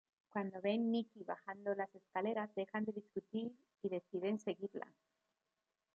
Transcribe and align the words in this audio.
Cuando 0.33 0.59
ven 0.61 0.89
Nikki 0.91 1.23
bajando 1.23 1.75
las 1.75 1.93
escaleras, 1.93 2.49
dejan 2.55 2.85
de 2.85 2.91
discutir 2.91 3.51
y 3.83 3.89
deciden 3.89 4.39
seguirla. 4.39 4.87